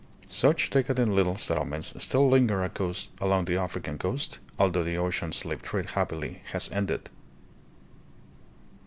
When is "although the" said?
4.57-4.97